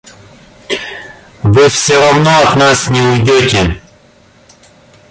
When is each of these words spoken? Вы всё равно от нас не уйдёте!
Вы 1.43 1.69
всё 1.69 2.01
равно 2.01 2.31
от 2.41 2.55
нас 2.55 2.89
не 2.89 2.99
уйдёте! 3.11 3.79